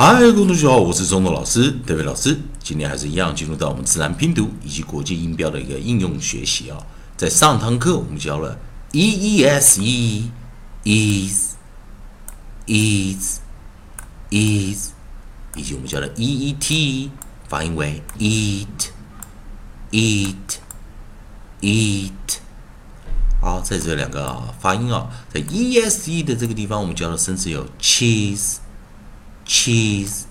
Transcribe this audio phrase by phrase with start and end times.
[0.00, 2.38] 嗨，各位同学好，我是中东老师，德伟老师。
[2.60, 6.78] 今天还是一样，进入到我们自然拼读以及国际音标的一个应用学习啊。
[7.16, 8.56] 在上堂课我们教了
[8.92, 10.30] e e s e
[10.84, 11.56] is
[12.68, 13.40] is
[14.30, 14.90] is，
[15.56, 17.10] 以及我们教了 e e t
[17.48, 18.66] 发音为 eat
[19.90, 20.36] eat
[21.60, 22.38] eat。
[23.40, 28.58] 好，在这两个发音啊，在 e s e 的这个地方，我们教的生词有 cheese。
[29.48, 30.24] Cheese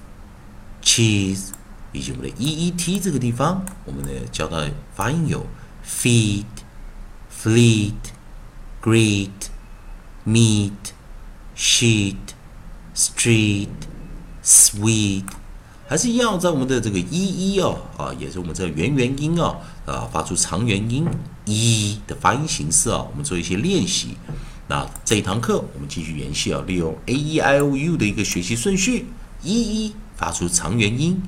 [0.81, 1.49] cheese，
[1.91, 4.63] 以及我们的 e e t 这个地方，我们的教到
[4.95, 5.45] 发音有
[5.85, 6.45] feed
[7.35, 7.93] fleet
[8.81, 9.29] greet
[10.25, 10.71] meet
[11.57, 12.15] sheet
[12.95, 13.67] street
[14.43, 15.25] sweet，
[15.87, 21.05] 还是一样在我们的这个 e e 哦啊，也是我们这个元元音哦啊，发出长元音
[21.45, 24.15] e 的发音形式啊，我们做一些练习。
[24.69, 29.05] 那这一堂课我们继续延续啊，利用 a e i o u 的一个学习顺序，
[29.41, 31.21] 一一发出长元音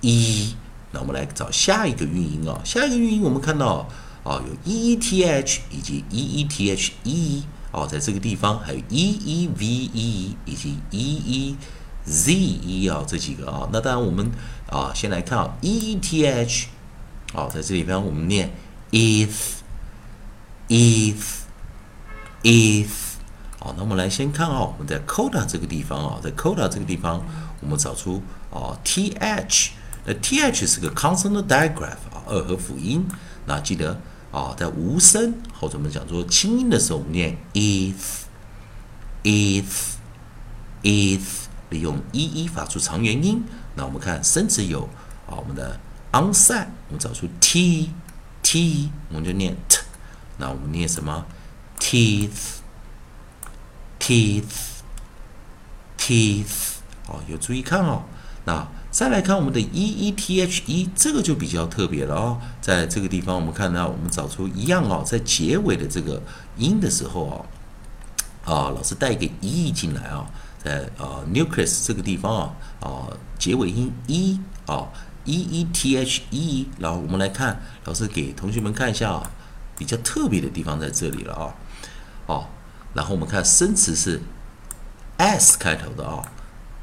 [0.00, 0.54] 一。
[0.92, 3.86] 那我们来找下一个韵音啊，下一个韵音我们看到
[4.24, 10.36] 啊有 e e t h 以及 e e t h e 哦，在这个地方还有 e e v e
[10.46, 11.56] 以及 e e
[12.06, 13.68] z e 啊这几个啊。
[13.70, 14.30] 那当然我们
[14.70, 16.68] 啊先来看啊 e e t h
[17.34, 18.50] 哦，在这里边我们念
[18.90, 19.58] if
[20.68, 21.45] if
[22.46, 22.86] if
[23.58, 27.20] 好，那我们来先看啊，我们在 coda 这个地方啊，在 coda 这个地方，
[27.60, 28.22] 我们找出
[28.52, 29.70] 啊 th，
[30.04, 33.04] 那 th 是个 consonant digraph 啊，二合辅音。
[33.46, 38.38] 那记得啊，在无声或者我们讲做轻音的时候，我们念 if，if，if，
[41.70, 43.42] 利用 e e 发出长元音。
[43.74, 44.88] 那我们看生词有
[45.28, 45.80] 啊，我们的
[46.12, 49.80] onside，我们找出 t，t，我们就念 t。
[50.38, 51.26] 那我们念什么
[51.86, 52.58] ？teeth
[54.00, 54.82] teeth
[55.96, 58.02] teeth 哦，有注意看哦。
[58.44, 62.40] 那再来看我们的 e e t h e，这个就比较特别了哦。
[62.60, 66.20] 在这个地方，我们看到我们找出一样哦，在结尾的这个
[66.56, 67.46] 音的时候
[68.44, 70.26] 哦，啊，老师带一个 e 进来啊，
[70.62, 73.06] 在呃 nucleus 这个地方啊，啊，
[73.38, 74.88] 结尾音 e 啊
[75.24, 79.30] e e t h e，然后我们来看，老师给同学们看一下啊，
[79.76, 81.54] 比较特别的地方在这里了啊。
[82.26, 82.46] 哦，
[82.94, 84.20] 然后我们看生词是
[85.16, 86.22] s 开头的啊，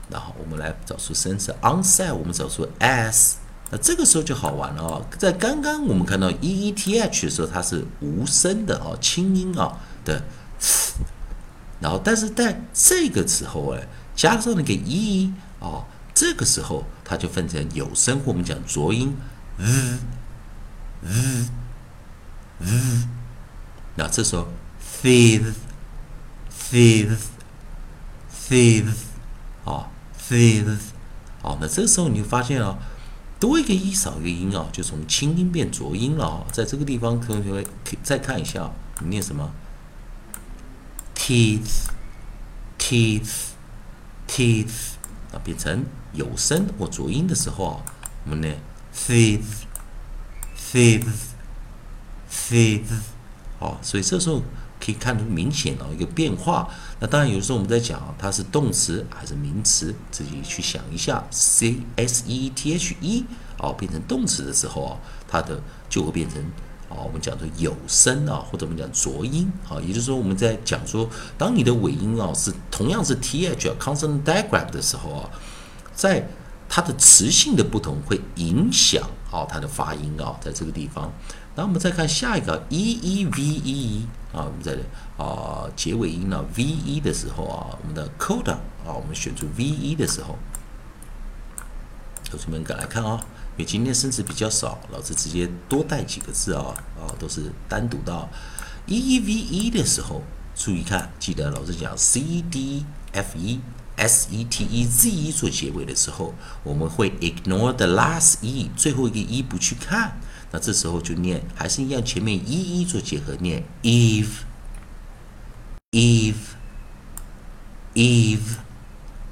[0.09, 3.37] 然后我们来找出生词，onset，我们找出 s，
[3.69, 5.01] 那这个时候就好玩了啊。
[5.17, 10.23] 在刚刚我们看到 e e t h 的时候，它是无声的啊，轻音啊的，
[11.79, 15.83] 然后但是在这个时候哎，加上那个 e 啊，
[16.13, 19.15] 这个时候它就分成有声或我们讲浊音
[19.57, 19.99] ，z
[21.05, 21.49] z
[22.61, 23.07] z，
[23.95, 24.47] 那这时候。
[25.01, 25.53] thief
[26.69, 27.17] thief
[28.47, 28.85] thief
[29.65, 30.77] 啊 thief
[31.41, 32.77] 好，那这时候你就发现啊，
[33.37, 36.45] 多一个一少一个音啊，就从轻音变浊音了啊。
[36.53, 38.71] 在这个地方，同学们可以再看一下，
[39.01, 39.51] 你念什么
[41.15, 41.89] ？teeth
[42.79, 43.29] teeth
[44.25, 44.93] teeth
[45.33, 47.83] 啊，变成有声或浊音的时候啊，
[48.23, 48.57] 我们念
[48.95, 49.41] thief
[50.57, 51.03] thief
[52.33, 52.81] thief
[53.59, 54.41] 好，所以这时候。
[54.85, 56.67] 可以看出明显的一个变化。
[56.99, 61.25] 那当然，有时候我们在讲它是动词还是名词，自己去想一下。
[61.31, 63.23] c s e t h e
[63.57, 65.57] 哦，变成动词的时候啊，它的
[65.87, 66.37] 就会变成
[66.89, 69.79] 啊，我们讲的有声啊，或者我们讲浊音啊。
[69.79, 75.29] 也就是说，我们在讲说，当你的尾音啊是同样是 t h consonant digraph 的时候啊，
[75.95, 76.27] 在
[76.67, 81.09] 它的词性的不同会影响啊它的发音啊，在这个地方。
[81.55, 84.75] 然后我们再看下一个 e e v e 啊，我们在
[85.17, 88.53] 啊结尾音呢 v e 的时候啊，我们的 coda
[88.83, 90.35] 啊，我们选出 v e 的时候，
[92.29, 93.19] 同学们赶来看啊，
[93.55, 98.27] 因为今天生词比较少，老师直接多带几个字啊啊，都是单独到
[98.87, 100.23] e e v e 的时候，
[100.55, 103.61] 注意看，记得老师讲 c d f e
[103.95, 106.33] s e t e z e 做结尾的时候，
[106.63, 110.19] 我们会 ignore the last e 最后一个 e 不去看。
[110.53, 114.43] 那这时候就念，还是一样，前面一一做结合念，eve，eve，eve。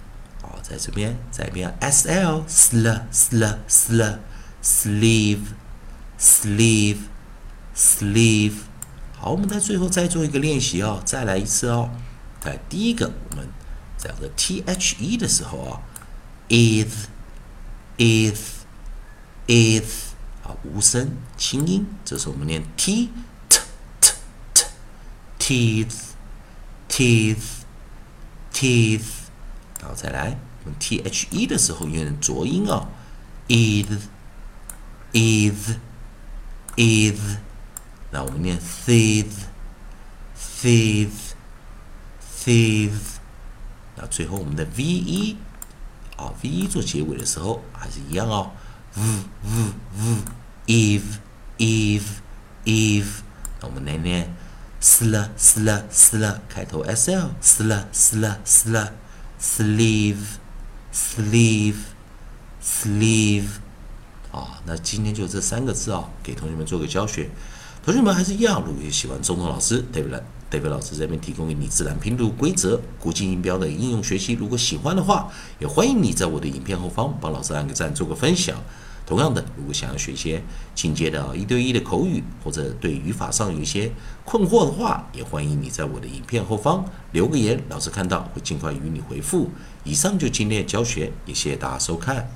[0.63, 4.17] 在这边，在边 s l sl sl sl
[4.63, 5.39] sleeve
[6.17, 6.97] sleeve
[7.75, 8.53] sleeve。
[9.17, 11.91] 好，我们在最后再做一个练习哦，再来一次哦。
[12.39, 13.47] 在第一个，我们
[13.97, 15.81] 在这个 t h e 的时候啊
[16.49, 17.07] ，is
[17.97, 18.65] is
[19.47, 20.13] is
[20.43, 23.09] 啊无声轻音，这时候我们念 t
[23.49, 23.59] t
[25.39, 25.93] t t teeth
[26.89, 27.37] teeth
[28.53, 29.03] teeth，
[29.81, 30.37] 然后再来
[30.79, 32.87] t h e 的时候用浊音啊
[33.47, 34.07] ，is
[35.13, 35.77] is
[36.75, 37.19] is，
[38.11, 39.25] 那我们念 thief
[40.61, 41.09] thief
[42.43, 42.91] thief，
[43.95, 45.37] 那最后我们的 V E
[46.15, 48.51] 啊，V E 做结尾的时候还是一样哦
[48.95, 49.03] ，v
[49.43, 50.21] v v
[50.67, 51.17] eve
[51.57, 52.03] eve
[52.65, 53.21] eve，
[53.61, 54.33] 那我们来念
[54.81, 58.87] sl sl sl 开头 s l sl sl sl
[59.39, 60.37] sleeve
[60.93, 61.75] sleeve
[62.63, 63.47] sleeve。
[64.31, 67.29] 啊，那今天就这三个字啊，给同学们做个教学。
[67.83, 74.33] 同学们还是一样，如果喜欢中通老师，David David 老师这边提供给你自然拼读规则、国际音标的应用学习。
[74.33, 75.27] 如果喜欢的话，
[75.59, 78.55] 也欢迎你在我的影片后方帮老师按个赞，做个分享。
[79.05, 80.41] 同样的，如果想要学一些
[80.73, 83.91] 进阶的一对一的口语，或者对语法上有一些
[84.23, 89.49] 困惑的话，也欢迎你在我的影片后方留个言，老师看到会尽快与你回复。
[89.83, 92.27] 以上就今天的教学，也谢谢大家收看。